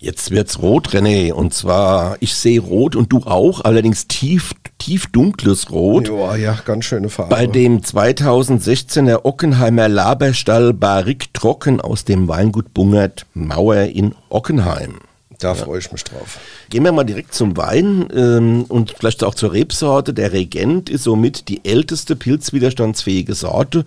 [0.05, 1.33] Jetzt wird's rot, René.
[1.33, 6.09] Und zwar, ich sehe rot und du auch, allerdings tief, tief dunkles Rot.
[6.09, 7.35] Joa, ja, ganz schöne Farbe.
[7.35, 14.99] Bei dem 2016er Ockenheimer Laberstall Barrique Trocken aus dem Weingut Bungert Mauer in Ockenheim.
[15.39, 16.39] Da freue ich mich drauf.
[16.69, 20.13] Gehen wir mal direkt zum Wein ähm, und vielleicht auch zur Rebsorte.
[20.13, 23.87] Der Regent ist somit die älteste pilzwiderstandsfähige Sorte.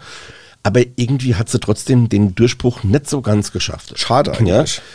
[0.63, 3.97] Aber irgendwie hat sie trotzdem den Durchbruch nicht so ganz geschafft.
[3.97, 4.47] Schade eigentlich.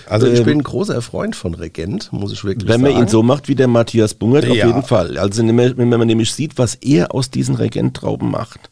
[0.04, 0.10] Ja?
[0.10, 2.94] Also ich Ähm, bin ein großer Freund von Regent, muss ich wirklich Wenn sagen.
[2.94, 4.66] man ihn so macht wie der Matthias Bungert, auf Ja.
[4.66, 5.16] jeden Fall.
[5.18, 8.68] Also wenn man wenn man nämlich sieht, was er aus diesen Regenttrauben macht,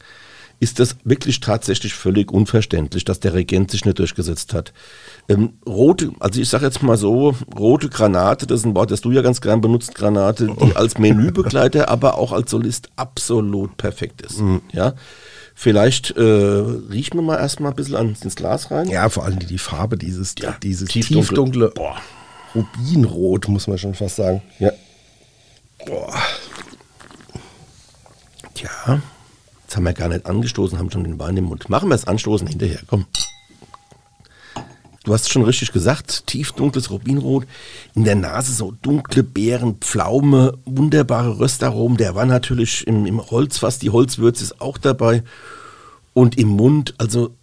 [0.63, 4.75] ist das wirklich tatsächlich völlig unverständlich, dass der Regent sich nicht durchgesetzt hat.
[5.27, 9.01] Ähm, rote, also ich sage jetzt mal so, rote Granate, das ist ein Wort, das
[9.01, 14.21] du ja ganz gern benutzt, Granate, die als Menübegleiter, aber auch als Solist absolut perfekt
[14.21, 14.41] ist.
[14.41, 14.61] Mhm.
[14.73, 14.93] Ja.
[15.63, 18.89] Vielleicht äh, riechen wir mal erstmal ein bisschen an, ins Glas rein.
[18.89, 21.27] Ja, vor allem die, die Farbe, dieses, Ja, dieses tiefdunkel.
[21.29, 21.97] tiefdunkle, boah,
[22.55, 24.41] Rubinrot, muss man schon fast sagen.
[24.59, 24.71] Ja.
[25.85, 26.15] Boah.
[28.55, 29.03] Tja,
[29.63, 31.69] jetzt haben wir gar nicht angestoßen, haben schon den Wein im Mund.
[31.69, 33.05] Machen wir es anstoßen hinterher, komm.
[35.05, 37.47] Du hast schon richtig gesagt, tiefdunkles Rubinrot,
[37.95, 41.97] in der Nase so dunkle Beeren, Pflaume, wunderbare Röstaromen.
[41.97, 45.23] Der war natürlich im, im Holzfass, die Holzwürze ist auch dabei.
[46.13, 47.35] Und im Mund, also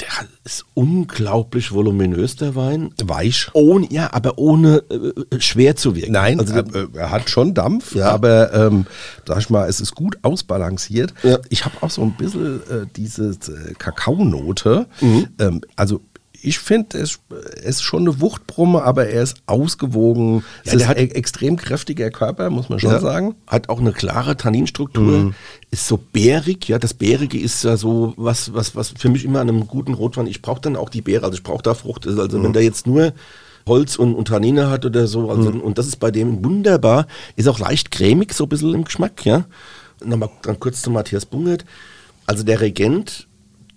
[0.00, 0.08] der
[0.44, 2.92] ist unglaublich voluminös, der Wein.
[3.02, 3.48] Weich.
[3.52, 6.12] Ohne, ja, aber ohne äh, schwer zu wirken.
[6.12, 8.10] Nein, also er, er hat schon Dampf, Ja.
[8.10, 8.86] aber ähm,
[9.26, 11.14] sag ich mal, es ist gut ausbalanciert.
[11.22, 11.38] Ja.
[11.48, 14.86] Ich habe auch so ein bisschen äh, diese äh, Kakaonote.
[15.00, 16.00] Ähm, also
[16.40, 17.18] ich finde, es,
[17.56, 20.44] es ist schon eine Wuchtbrumme, aber er ist ausgewogen.
[20.64, 23.34] Ja, es ist hat- ein extrem kräftiger Körper, muss man schon Ja, sagen.
[23.46, 25.34] Hat auch eine klare Tanninstruktur,
[25.70, 29.40] ist so bärig, ja, das Bärige ist ja so was, was, was für mich immer
[29.40, 32.06] an einem guten Rotwein, ich brauche dann auch die Beere, also ich brauche da Frucht,
[32.06, 33.12] also wenn der jetzt nur
[33.66, 37.48] Holz und, und Tannine hat oder so, also, und das ist bei dem wunderbar, ist
[37.48, 39.44] auch leicht cremig, so ein bisschen im Geschmack, ja.
[40.02, 41.64] Nochmal dann kurz zu Matthias Bungert,
[42.24, 43.27] also der Regent,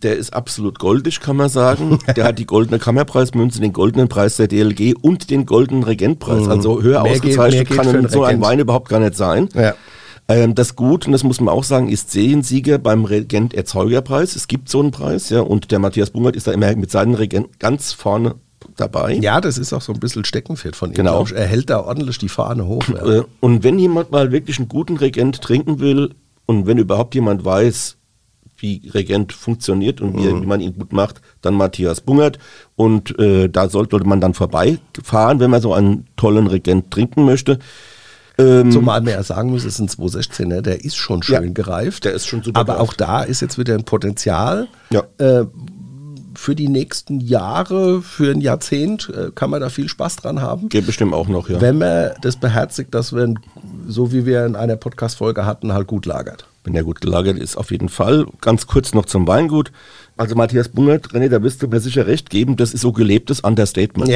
[0.03, 1.99] der ist absolut goldig, kann man sagen.
[2.15, 6.47] Der hat die goldene Kammerpreismünze, den goldenen Preis der DLG und den goldenen Regentpreis.
[6.47, 8.41] Also höher Mehr ausgezeichnet geht kann so ein.
[8.41, 9.49] Wein überhaupt gar nicht sein.
[9.53, 9.73] Ja.
[10.27, 14.35] Ähm, das Gut, und das muss man auch sagen, ist Seriensieger beim Regent Erzeugerpreis.
[14.35, 17.15] Es gibt so einen Preis, ja, und der Matthias Bungert ist da immer mit seinen
[17.15, 18.35] Regenten ganz vorne
[18.77, 19.15] dabei.
[19.15, 20.95] Ja, das ist auch so ein bisschen Steckenpferd von ihm.
[20.95, 21.25] Genau.
[21.25, 22.83] Er hält da ordentlich die Fahne hoch.
[22.89, 23.19] Ja.
[23.19, 26.13] Äh, Und wenn jemand mal wirklich einen guten Regent trinken will
[26.45, 27.97] und wenn überhaupt jemand weiß,
[28.61, 32.39] wie Regent funktioniert und wie, wie man ihn gut macht, dann Matthias Bungert.
[32.75, 37.59] Und äh, da sollte man dann vorbeifahren, wenn man so einen tollen Regent trinken möchte.
[38.37, 41.51] Ähm, Zumal man ja sagen muss, es ist ein 216er, der ist schon schön Ja,
[41.51, 42.05] gereift.
[42.05, 42.89] der ist schon super Aber gereift.
[42.89, 44.67] auch da ist jetzt wieder ein Potenzial.
[44.89, 45.03] Ja.
[45.17, 45.45] Äh,
[46.33, 50.69] für die nächsten Jahre, für ein Jahrzehnt, äh, kann man da viel Spaß dran haben.
[50.69, 51.59] geht bestimmt auch noch, ja.
[51.59, 53.37] Wenn man das beherzigt, dass man,
[53.87, 56.47] so wie wir in einer Podcast-Folge hatten, halt gut lagert.
[56.63, 58.25] Wenn der gut gelagert ist, auf jeden Fall.
[58.39, 59.71] Ganz kurz noch zum Weingut.
[60.17, 63.39] Also Matthias Bungert, René, da wirst du mir sicher recht geben, das ist so gelebtes
[63.39, 64.09] Understatement.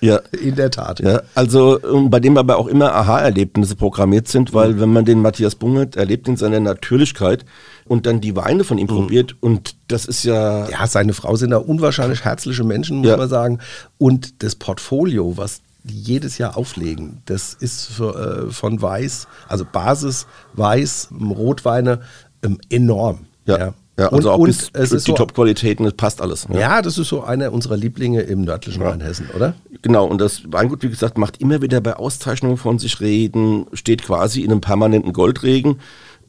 [0.00, 0.16] Ja.
[0.32, 0.98] in der Tat.
[0.98, 5.20] Ja, also ähm, bei dem aber auch immer Aha-Erlebnisse programmiert sind, weil wenn man den
[5.22, 7.44] Matthias Bungert erlebt in seiner Natürlichkeit
[7.84, 11.50] und dann die Weine von ihm probiert und das ist ja, Ja, seine Frau sind
[11.50, 13.16] da unwahrscheinlich herzliche Menschen, muss Ja.
[13.16, 13.58] man sagen.
[13.98, 20.26] Und das Portfolio, was jedes Jahr auflegen, das ist für, äh, von Weiß, also Basis,
[20.54, 22.00] Weiß, Rotweine,
[22.42, 23.26] ähm, enorm.
[23.46, 26.46] ja, ja, also und, auch und bis es die ist so, Top-Qualitäten, das passt alles.
[26.50, 26.80] ja.
[26.80, 29.54] das ist so einer unserer Lieblinge im nördlichen Rheinhessen, oder?
[29.82, 34.02] Genau, und das Weingut, wie gesagt, macht immer wieder bei Auszeichnungen von sich reden, steht
[34.02, 35.78] quasi in einem permanenten Goldregen.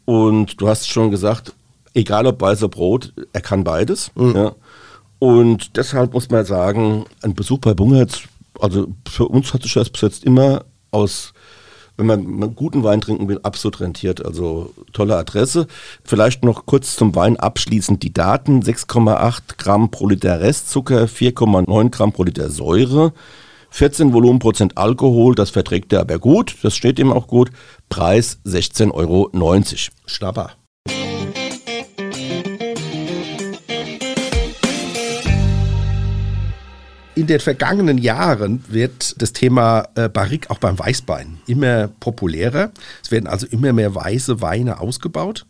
[0.06, 1.54] Und du hast schon gesagt,
[1.94, 4.12] egal ob weißer Brot, er kann beides.
[4.18, 4.54] Ja.
[5.20, 8.24] Und deshalb muss man sagen, ein Besuch bei Bungertz,
[8.60, 11.34] also für uns hat sich das bis jetzt immer aus,
[11.98, 14.26] wenn man guten Wein trinken will, absolut rentiert.
[14.26, 15.68] Also tolle Adresse.
[16.04, 18.62] Vielleicht noch kurz zum Wein abschließend die Daten.
[18.62, 23.14] 6,8 Gramm pro Liter Restzucker, 4,9 Gramm pro Liter Säure.
[23.74, 27.50] 14 Volumenprozent Alkohol, das verträgt er aber gut, das steht ihm auch gut.
[27.90, 29.32] Preis 16,90 Euro.
[30.06, 30.52] Schnapper.
[37.24, 42.72] In den vergangenen Jahren wird das Thema äh, Barrique auch beim Weißwein immer populärer.
[43.02, 45.46] Es werden also immer mehr weiße Weine ausgebaut.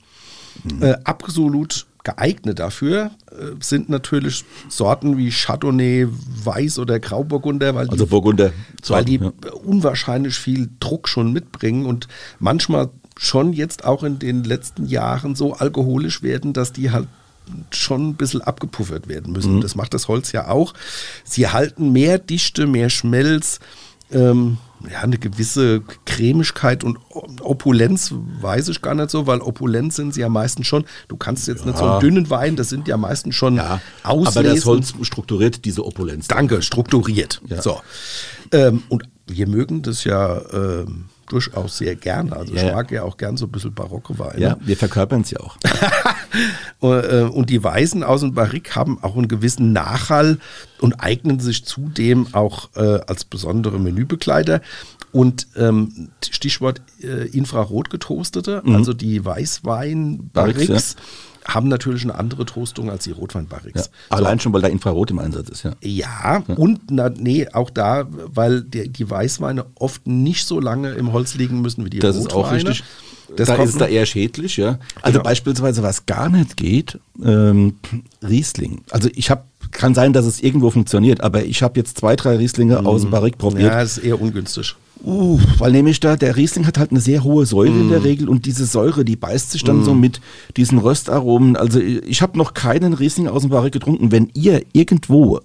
[0.82, 6.08] Äh, absolut geeignet dafür äh, sind natürlich Sorten wie Chardonnay,
[6.44, 8.52] Weiß oder Grauburgunder, weil Also die Burgunder.
[8.90, 9.32] weil die ja.
[9.66, 12.08] unwahrscheinlich viel Druck schon mitbringen und
[12.38, 17.08] manchmal schon jetzt auch in den letzten Jahren so alkoholisch werden, dass die halt
[17.72, 19.62] schon ein bisschen abgepuffert werden müssen.
[19.62, 20.74] Das macht das Holz ja auch.
[21.24, 23.60] Sie halten mehr Dichte, mehr Schmelz,
[24.12, 24.58] ähm,
[24.92, 26.98] ja, eine gewisse Cremigkeit und
[27.42, 30.84] Opulenz weiß ich gar nicht so, weil Opulenz sind sie ja meistens schon.
[31.08, 34.40] Du kannst jetzt nicht so einen dünnen Wein, das sind ja meistens schon Ja, auslesen.
[34.40, 36.28] aber das Holz strukturiert diese Opulenz.
[36.28, 37.42] Danke, strukturiert.
[37.48, 37.62] Ja.
[37.62, 37.80] So.
[38.52, 40.86] Ähm, und wir mögen das ja äh,
[41.34, 42.36] durchaus sehr gerne.
[42.36, 42.74] Also Ja, ich ja.
[42.76, 44.40] mag ja auch gern so ein bisschen barocke Weine.
[44.40, 45.58] Ja, wir verkörpern ja auch.
[46.82, 50.40] Äh, Und die Weißen aus dem Barrique haben auch einen gewissen Nachhall
[50.82, 54.62] und eignen sich zudem auch äh, als besondere Menübegleiter.
[55.12, 60.96] Und ähm, Stichwort äh, infrarot getoastete, also die Weißwein-Barriques Barriques,
[61.46, 63.86] haben natürlich eine andere Toastung als die Rotwein-Barriques.
[64.10, 65.74] Ja, allein schon, weil da Infrarot im Einsatz ist, ja.
[65.82, 71.12] Ja, und na, nee, auch da, weil die, die Weißweine oft nicht so lange im
[71.12, 72.28] Holz liegen müssen wie die Das Rotweine.
[72.28, 72.84] ist auch richtig.
[73.36, 74.78] Das da ist es da eher schädlich, ja.
[75.02, 75.24] Also Genau.
[75.24, 77.78] beispielsweise, was gar nicht geht, ähm,
[78.22, 78.82] Riesling.
[78.92, 82.36] Also ich habe, kann sein, dass es irgendwo funktioniert, aber ich habe jetzt zwei, drei
[82.38, 83.72] Rieslinge aus dem Barrique probiert.
[83.72, 84.76] Ja, ist eher ungünstig.
[85.06, 88.30] Uh, weil nämlich da, der Riesling hat halt eine sehr hohe Säure in der Regel
[88.30, 90.22] und diese Säure, die beißt sich dann so mit
[90.56, 91.58] diesen Röstaromen.
[91.58, 94.14] Also ich habe noch keinen Riesling aus dem Barrique getrunken.
[94.14, 95.42] Wenn ihr irgendwo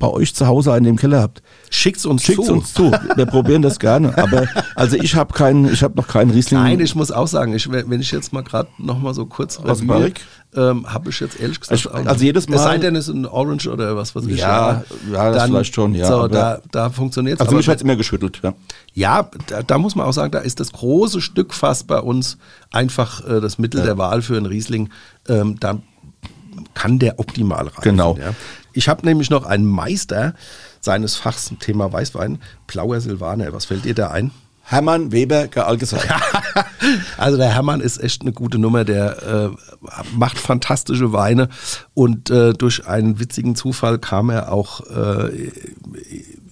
[0.00, 2.52] bei euch zu Hause einen im Keller habt, Schickt's uns schickt zu.
[2.52, 2.90] uns zu.
[3.14, 4.18] Wir probieren das gerne.
[4.18, 6.58] Aber also ich habe keinen, ich habe noch keinen Riesling.
[6.60, 9.58] Nein, ich muss auch sagen, ich, wenn ich jetzt mal gerade noch mal so kurz
[9.58, 10.12] Aus revue,
[10.56, 13.06] ähm, habe ich jetzt ehrlich gesagt Ich- auch also jedes Es sei Mal- denn, es
[13.06, 14.38] ist ein Orange oder was weiß ich.
[14.40, 14.82] Ja,
[15.12, 17.46] ja, das vielleicht schon, ja, So, da, da funktioniert es.
[17.46, 18.54] also mich hat's immer geschüttelt, ja.
[18.94, 22.36] Ja, da, da muss man auch sagen, da ist das große Stück fast bei uns
[22.72, 24.88] einfach äh, das Mittel der Wahl für einen Riesling.
[25.28, 25.78] Ähm, da
[26.74, 27.82] kann der optimal rein.
[27.82, 28.16] Genau.
[28.18, 28.34] Ja.
[28.72, 30.34] Ich habe nämlich noch einen Meister
[30.80, 33.52] seines Fachs zum Thema Weißwein, Blauer Silvaner.
[33.52, 34.30] Was fällt dir da ein?
[34.62, 36.00] Hermann Weber Gealgesheim.
[37.18, 39.50] Also der Hermann ist echt eine gute Nummer, der äh,
[40.16, 41.50] macht fantastische Weine
[41.92, 45.52] und äh, durch einen witzigen Zufall kam er auch äh,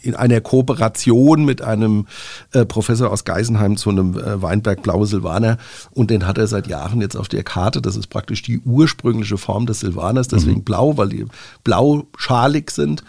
[0.02, 2.06] in einer Kooperation mit einem
[2.52, 5.58] äh, Professor aus Geisenheim zu einem äh, Weinberg Blaue Silvaner
[5.90, 7.82] und den hat er seit Jahren jetzt auf der Karte.
[7.82, 11.26] Das ist praktisch die ursprüngliche Form des Silvaners, deswegen blau, weil die
[11.64, 13.02] blauschalig sind.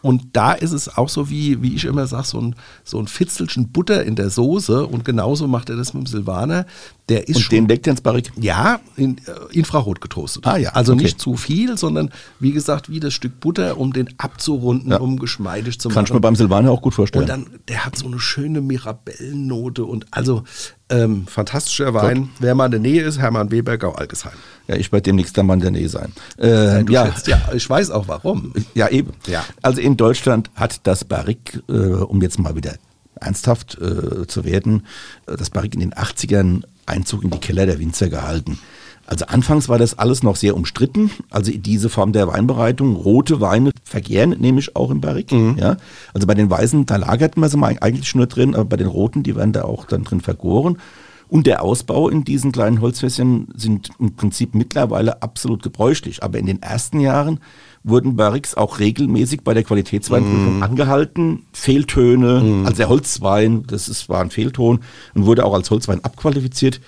[0.00, 3.08] Und da ist es auch so, wie, wie ich immer sage, so ein, so ein
[3.08, 4.86] Fitzelchen Butter in der Soße.
[4.86, 6.66] Und genauso macht er das mit dem Silvaner.
[7.08, 8.30] Der ist Und schon, den legt er ins Barrique.
[8.40, 10.46] ja, in, äh, Infrarot getoastet.
[10.46, 11.04] Ah, ja, Also okay.
[11.04, 14.98] nicht zu viel, sondern wie gesagt, wie das Stück Butter, um den abzurunden, Ja.
[14.98, 16.22] um geschmeidig zu Kann ich mir machen.
[16.22, 17.22] beim Silvaner auch gut vorstellen.
[17.22, 20.44] Und dann, der hat so eine schöne Mirabellennote und also
[20.90, 22.30] ähm, fantastischer Wein.
[22.38, 24.32] Wer mal in der Nähe ist, Hermann Weber, Gau Algesheim.
[24.68, 26.12] ja, ich werde demnächst da mal in der Nähe sein.
[26.38, 28.52] Äh, ja, schätzt, ja, ich weiß auch warum.
[28.74, 29.12] Ja, eben.
[29.26, 29.44] Ja.
[29.62, 32.74] Also in Deutschland hat das Barrique, äh, um jetzt mal wieder
[33.20, 34.86] ernsthaft äh, zu werden,
[35.26, 38.58] äh, das Barrique in den 80ern Einzug in die Keller der Winzer gehalten.
[39.08, 41.10] Also anfangs war das alles noch sehr umstritten.
[41.30, 45.56] Also diese Form der Weinbereitung, rote Weine vergären nämlich auch im Barrique.
[45.58, 45.78] Ja?
[46.12, 48.86] Also bei den Weißen, da lagert man sie mal eigentlich nur drin, aber bei den
[48.86, 50.76] Roten, die werden da auch dann drin vergoren.
[51.28, 56.22] Und der Ausbau in diesen kleinen Holzfässchen sind im Prinzip mittlerweile absolut gebräuchlich.
[56.22, 57.40] Aber in den ersten Jahren
[57.88, 61.46] wurden Barriques auch regelmäßig bei der Qualitätsweinprüfung angehalten.
[61.52, 64.80] Fehltöne, also der Holzwein, das ist, war ein Fehlton
[65.14, 66.80] und wurde auch als Holzwein abqualifiziert.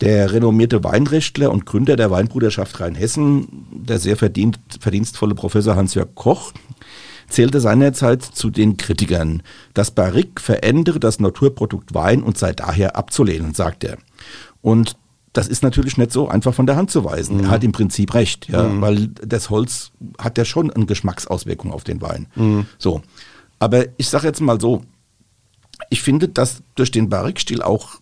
[0.00, 6.52] Der renommierte Weinrechtler und Gründer der Weinbruderschaft Rheinhessen, der sehr verdient, verdienstvolle Professor Hans-Jörg Koch,
[7.28, 9.42] zählte seinerzeit zu den Kritikern.
[9.74, 13.96] Das Barrique verändere das Naturprodukt Wein und sei daher abzulehnen, sagt er.
[14.60, 14.96] Und
[15.32, 17.40] das ist natürlich nicht so einfach von der Hand zu weisen.
[17.44, 21.84] Er hat im Prinzip recht, ja, weil das Holz hat ja schon eine Geschmacksauswirkung auf
[21.84, 22.26] den Wein.
[22.78, 23.02] So.
[23.58, 24.82] Aber ich sage jetzt mal so,
[25.88, 28.00] ich finde, dass durch den Barrique-Stil auch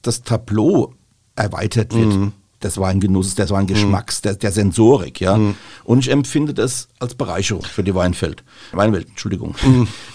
[0.00, 0.94] das Tableau
[1.36, 2.32] erweitert wird.
[2.62, 5.36] Des Weingenusses, des Weingeschmacks, der, der Sensorik, ja.
[5.82, 8.44] Und ich empfinde das als Bereicherung für die Weinfeld.
[8.70, 9.56] Weinwelt, Entschuldigung.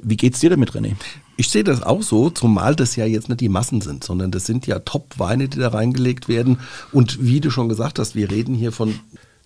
[0.01, 0.95] Wie geht's dir damit, René?
[1.37, 4.45] Ich sehe das auch so, zumal das ja jetzt nicht die Massen sind, sondern das
[4.45, 6.59] sind ja Top-Weine, die da reingelegt werden.
[6.91, 8.95] Und wie du schon gesagt hast, wir reden hier von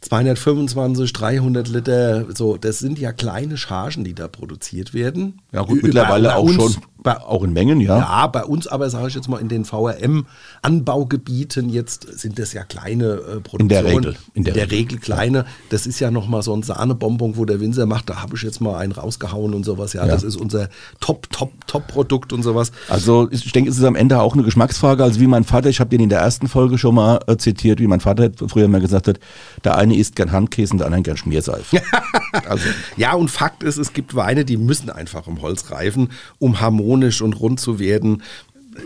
[0.02, 5.40] 225, 300 Liter, so, das sind ja kleine Chargen, die da produziert werden.
[5.52, 7.98] Ja gut, Über- mittlerweile auch schon, Bei, auch in Mengen, ja.
[7.98, 12.64] ja, bei uns aber, sage ich jetzt mal, in den VRM-Anbaugebieten jetzt sind das ja
[12.64, 13.62] kleine äh, Produktionen.
[13.62, 15.46] In der Regel, In in der, der Regel kleine.
[15.70, 18.62] Das ist ja nochmal so ein Sahnebonbon, wo der Winzer macht, da habe ich jetzt
[18.62, 19.94] mal einen rausgehauen und sowas.
[19.94, 20.12] Ja, Ja.
[20.14, 22.72] das ist unser Top, Top, Top-Produkt und sowas.
[22.90, 25.04] Also ich denke, es ist am Ende auch eine Geschmacksfrage.
[25.04, 27.80] Also wie mein Vater, ich habe den in der ersten Folge schon mal äh, zitiert,
[27.80, 29.20] wie mein Vater früher mal gesagt hat,
[29.64, 31.82] der eine isst gern Handkäse und der andere gern Schmierseife.
[32.48, 32.64] also
[32.98, 36.10] Ja, und Fakt ist, es gibt Weine, die müssen einfach im Holz reifen,
[36.40, 36.91] um harmonisch
[37.22, 38.22] und rund zu werden.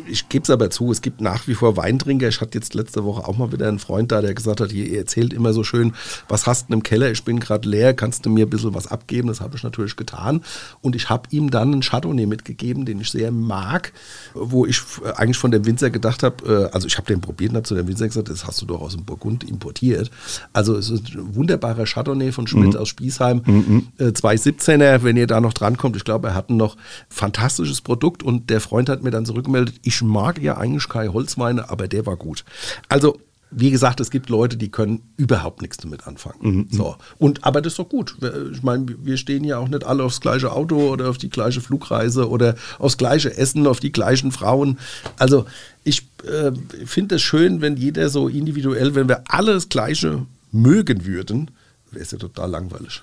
[0.07, 2.27] Ich gebe es aber zu, es gibt nach wie vor Weintrinker.
[2.27, 4.97] Ich hatte jetzt letzte Woche auch mal wieder einen Freund da, der gesagt hat, ihr
[4.97, 5.93] erzählt immer so schön,
[6.27, 7.11] was hast du im Keller?
[7.11, 9.27] Ich bin gerade leer, kannst du mir ein bisschen was abgeben?
[9.27, 10.41] Das habe ich natürlich getan.
[10.81, 13.93] Und ich habe ihm dann einen Chardonnay mitgegeben, den ich sehr mag,
[14.33, 14.81] wo ich
[15.15, 17.75] eigentlich von dem Winzer gedacht habe, äh, also ich habe den probiert und habe zu
[17.75, 20.09] dem Winzer gesagt, das hast du doch aus dem Burgund importiert.
[20.53, 22.79] Also es ist ein wunderbarer Chardonnay von Schmidt mhm.
[22.79, 23.87] aus Spießheim, mhm.
[23.99, 25.95] 217er, wenn ihr da noch drankommt.
[25.95, 26.75] Ich glaube, er hat ein noch
[27.09, 31.69] fantastisches Produkt und der Freund hat mir dann zurückgemeldet, ich mag ja eigentlich keine Holzweine,
[31.69, 32.43] aber der war gut.
[32.89, 33.19] Also
[33.57, 36.35] wie gesagt, es gibt Leute, die können überhaupt nichts damit anfangen.
[36.41, 36.67] Mhm.
[36.71, 36.95] So.
[37.17, 38.17] Und, aber das ist doch gut.
[38.51, 41.61] Ich meine, wir stehen ja auch nicht alle aufs gleiche Auto oder auf die gleiche
[41.61, 44.77] Flugreise oder aufs gleiche Essen, auf die gleichen Frauen.
[45.17, 45.45] Also
[45.83, 46.51] ich äh,
[46.85, 51.51] finde es schön, wenn jeder so individuell, wenn wir alle das Gleiche mögen würden,
[51.91, 53.01] wäre es ja total langweilig.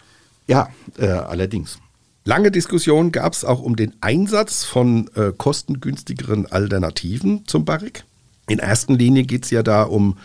[0.48, 1.78] Ja, äh, allerdings.
[2.24, 8.04] Lange Diskussion gab es auch um den Einsatz von äh, kostengünstigeren Alternativen zum Barrik.
[8.48, 10.16] In erster Linie geht es ja da um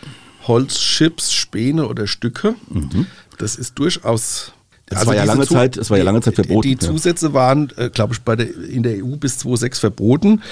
[0.46, 2.54] Holzchips, Späne oder Stücke.
[2.70, 3.06] Mhm.
[3.38, 4.52] Das ist durchaus
[4.90, 6.62] es also war ja lange Zeit, es war ja lange Zeit verboten.
[6.62, 10.42] Die, die Zusätze waren, äh, glaube ich, bei der, in der EU bis 2006 verboten.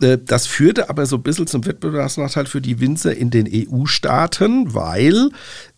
[0.00, 4.72] Äh, das führte aber so ein bisschen zum Wettbewerbsnachteil für die Winzer in den EU-Staaten,
[4.72, 5.30] weil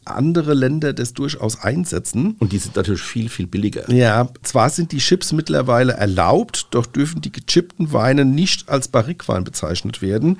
[0.06, 2.36] andere Länder das durchaus einsetzen.
[2.38, 3.90] Und die sind natürlich viel, viel billiger.
[3.90, 9.44] Ja, zwar sind die Chips mittlerweile erlaubt, doch dürfen die gechippten Weine nicht als Barrikwein
[9.44, 10.38] bezeichnet werden.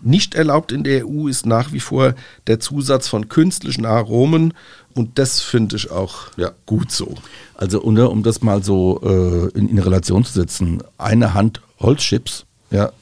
[0.00, 2.14] Nicht erlaubt in der EU ist nach wie vor
[2.46, 4.54] der Zusatz von künstlichen Aromen
[4.94, 6.52] und das finde ich auch ja.
[6.66, 7.14] gut so.
[7.54, 12.92] Also um das mal so äh, in, in Relation zu setzen, eine Hand Holzchips, ja,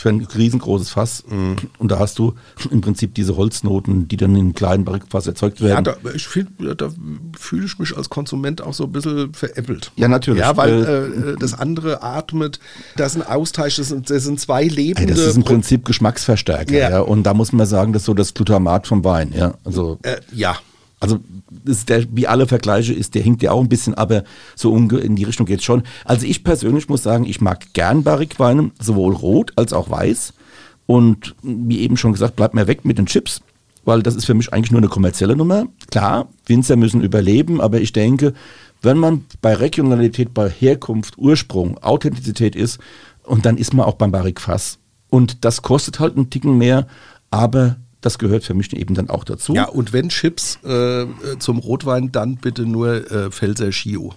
[0.00, 1.24] für ein riesengroßes Fass.
[1.28, 1.56] Mhm.
[1.78, 2.34] Und da hast du
[2.70, 5.84] im Prinzip diese Holznoten, die dann in einem kleinen Barrikfass erzeugt werden.
[5.84, 6.28] Ja, da, ich
[6.76, 6.88] da
[7.38, 9.92] fühle ich mich als Konsument auch so ein bisschen veräppelt.
[9.96, 10.40] Ja, natürlich.
[10.40, 12.60] Ja, weil äh, äh das andere atmet,
[12.96, 15.12] das ist ein Austausch, das sind, das sind zwei lebende...
[15.12, 16.74] Ey, das ist im Prinzip Geschmacksverstärker.
[16.74, 16.90] Ja.
[16.90, 17.00] ja.
[17.00, 19.32] Und da muss man sagen, das ist so das Glutamat vom Wein.
[19.36, 20.56] Ja, also, äh, ja.
[21.00, 21.18] Also
[21.64, 24.22] ist der, wie alle Vergleiche ist, der hinkt ja auch ein bisschen, aber
[24.54, 25.82] so in die Richtung geht es schon.
[26.04, 30.34] Also ich persönlich muss sagen, ich mag gern Barrikweine, sowohl rot als auch weiß.
[30.86, 33.40] Und wie eben schon gesagt, bleibt mir weg mit den Chips,
[33.84, 35.66] weil das ist für mich eigentlich nur eine kommerzielle Nummer.
[35.90, 38.34] Klar, Winzer müssen überleben, aber ich denke,
[38.82, 42.78] wenn man bei Regionalität, bei Herkunft, Ursprung, Authentizität ist,
[43.24, 44.78] und dann ist man auch beim Barrikfass.
[45.08, 46.86] Und das kostet halt einen Ticken mehr,
[47.30, 49.54] aber das gehört für mich eben dann auch dazu.
[49.54, 51.06] Ja, und wenn Chips äh,
[51.38, 54.14] zum Rotwein, dann bitte nur äh, Pfälzer Schio.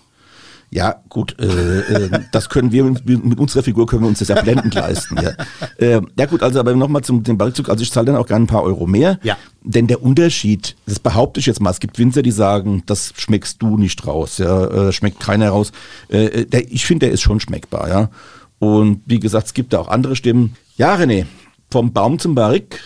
[0.74, 4.42] Ja, gut, äh, äh, das können wir mit unserer Figur können wir uns das ja
[4.42, 5.18] blendend leisten.
[5.22, 5.34] Ja.
[5.78, 8.46] Äh, ja gut, also aber nochmal zum dem Ballzug, also ich zahle dann auch gerne
[8.46, 9.20] ein paar Euro mehr.
[9.22, 9.38] Ja.
[9.62, 13.62] Denn der Unterschied, das behaupte ich jetzt mal, es gibt Winzer, die sagen, das schmeckst
[13.62, 15.72] du nicht raus, ja, äh, schmeckt keiner raus.
[16.10, 18.10] Der, ich finde, der ist schon schmeckbar, ja.
[18.58, 20.56] Und wie gesagt, es gibt da auch andere Stimmen.
[20.78, 21.26] Ja, René,
[21.70, 22.80] vom Baum zum Barrik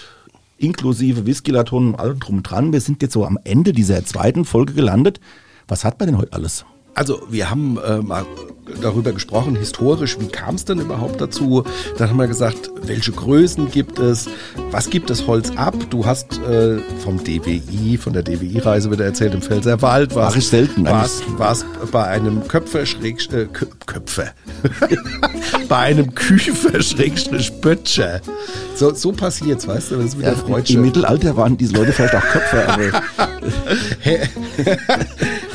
[0.58, 2.74] inklusive Whisky-Laton und allem drum dran.
[2.74, 5.20] Wir sind jetzt so am Ende dieser zweiten Folge gelandet.
[5.68, 6.66] Was hat man denn heute alles?
[6.94, 8.26] Also wir haben äh, mal
[8.82, 11.64] darüber gesprochen, historisch, wie kam es denn überhaupt dazu?
[11.98, 14.28] Dann haben wir gesagt, welche Größen gibt es?
[14.72, 15.76] Was gibt das Holz ab?
[15.90, 20.16] Du hast äh, vom DWI, von der DWI-Reise wieder erzählt, im Pfälzer Wald.
[20.16, 20.86] War ich selten.
[20.86, 23.48] Warst, warst bei einem Köpfer, schräg, äh,
[23.86, 24.32] Köpfer.
[25.70, 28.22] bei einem Küfer, Schrägstrich, Böttcher.
[28.76, 30.74] So, so passiert's, weißt du, das ist wieder ja, Freudsche.
[30.74, 32.70] Im Mittelalter waren diese Leute vielleicht auch Köpfer.
[32.70, 32.84] Aber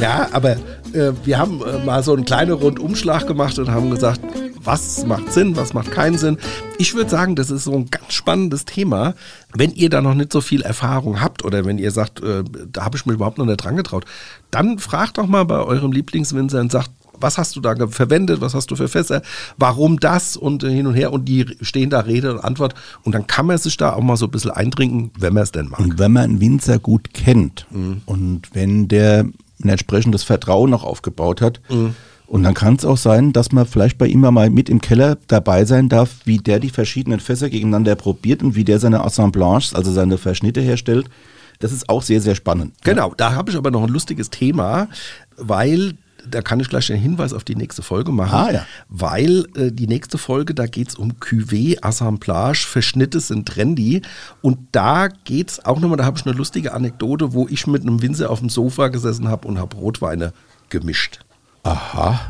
[0.00, 0.56] ja, aber
[0.94, 4.20] äh, wir haben äh, mal so einen kleinen Rundumschlag gemacht und haben gesagt,
[4.64, 6.38] was macht Sinn, was macht keinen Sinn.
[6.78, 9.14] Ich würde sagen, das ist so ein ganz spannendes Thema.
[9.54, 12.84] Wenn ihr da noch nicht so viel Erfahrung habt oder wenn ihr sagt, äh, da
[12.84, 14.04] habe ich mir überhaupt noch nicht dran getraut,
[14.50, 16.90] dann fragt doch mal bei eurem Lieblingswinzer und sagt,
[17.22, 19.22] was hast du da verwendet, was hast du für Fässer,
[19.56, 22.74] warum das und hin und her und die stehen da Rede und Antwort
[23.04, 25.52] und dann kann man sich da auch mal so ein bisschen eintrinken, wenn man es
[25.52, 25.80] denn mag.
[25.80, 28.02] Und wenn man einen Winzer gut kennt mhm.
[28.06, 29.26] und wenn der
[29.64, 31.60] ein entsprechendes Vertrauen noch aufgebaut hat.
[31.70, 31.94] Mhm.
[32.26, 35.18] Und dann kann es auch sein, dass man vielleicht bei ihm mal mit im Keller
[35.26, 39.74] dabei sein darf, wie der die verschiedenen Fässer gegeneinander probiert und wie der seine Assemblages,
[39.74, 41.10] also seine Verschnitte herstellt.
[41.58, 42.74] Das ist auch sehr, sehr spannend.
[42.84, 44.88] Genau, da habe ich aber noch ein lustiges Thema,
[45.36, 45.92] weil
[46.28, 48.66] da kann ich gleich einen Hinweis auf die nächste Folge machen, ah, ja.
[48.88, 54.02] weil äh, die nächste Folge, da geht es um Cuvée, Assemblage, Verschnitte sind trendy
[54.40, 57.82] und da geht es auch nochmal, da habe ich eine lustige Anekdote, wo ich mit
[57.82, 60.32] einem Winzer auf dem Sofa gesessen habe und habe Rotweine
[60.68, 61.20] gemischt.
[61.62, 62.20] Aha.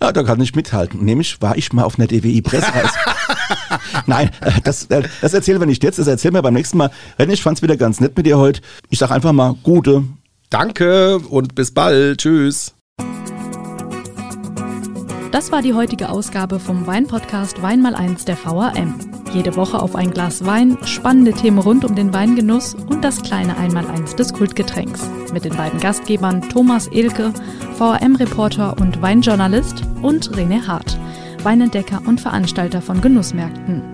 [0.00, 1.04] Ja, da kann ich mithalten.
[1.04, 2.94] Nämlich war ich mal auf einer DWI-Pressereise.
[4.06, 6.90] Nein, äh, das, äh, das erzählen wir nicht jetzt, das erzählen wir beim nächsten Mal.
[7.18, 8.60] Ich fand es wieder ganz nett mit dir heute.
[8.90, 10.04] Ich sage einfach mal Gute.
[10.50, 12.18] Danke und bis bald.
[12.18, 12.74] Tschüss.
[15.34, 18.94] Das war die heutige Ausgabe vom Weinpodcast Wein mal eins der VAM.
[19.32, 23.56] Jede Woche auf ein Glas Wein, spannende Themen rund um den Weingenuss und das kleine
[23.56, 25.10] Einmaleins des Kultgetränks.
[25.32, 27.32] Mit den beiden Gastgebern Thomas Elke,
[27.76, 30.96] VRM-Reporter und Weinjournalist und René Hart,
[31.42, 33.93] Weinentdecker und Veranstalter von Genussmärkten.